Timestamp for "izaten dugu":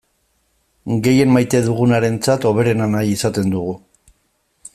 3.19-3.81